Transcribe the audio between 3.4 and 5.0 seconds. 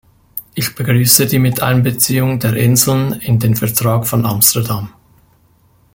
Vertrag von Amsterdam.